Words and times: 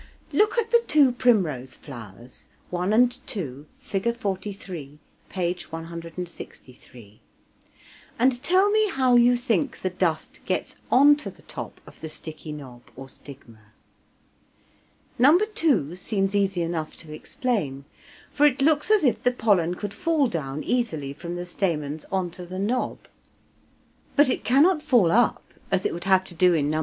Look 0.33 0.57
at 0.57 0.71
the 0.71 0.83
two 0.87 1.11
primrose 1.11 1.75
flowers, 1.75 2.47
1 2.71 2.91
and 2.91 3.27
2, 3.27 3.67
Fig. 3.77 4.15
43, 4.15 4.97
p. 5.29 5.57
163, 5.69 7.21
and 8.17 8.41
tell 8.41 8.71
me 8.71 8.89
how 8.89 9.15
you 9.15 9.37
think 9.37 9.79
the 9.81 9.91
dust 9.91 10.39
gets 10.45 10.79
on 10.91 11.15
to 11.17 11.29
the 11.29 11.43
top 11.43 11.79
of 11.85 12.01
the 12.01 12.09
sticky 12.09 12.51
knob 12.51 12.81
or 12.95 13.09
stigma. 13.09 13.59
No. 15.19 15.37
2 15.37 15.95
seems 15.95 16.33
easy 16.33 16.63
enough 16.63 16.97
to 16.97 17.13
explain, 17.13 17.85
for 18.31 18.47
it 18.47 18.59
looks 18.59 18.89
as 18.89 19.03
if 19.03 19.21
the 19.21 19.29
pollen 19.31 19.75
could 19.75 19.93
fall 19.93 20.25
down 20.25 20.63
easily 20.63 21.13
from 21.13 21.35
the 21.35 21.45
stamens 21.45 22.05
on 22.11 22.31
to 22.31 22.47
the 22.47 22.57
knob, 22.57 22.97
but 24.15 24.29
it 24.31 24.43
cannot 24.43 24.81
fall 24.81 25.11
up, 25.11 25.43
as 25.69 25.85
it 25.85 25.93
would 25.93 26.05
have 26.05 26.23
to 26.23 26.33
do 26.33 26.55
in 26.55 26.71
No. 26.71 26.79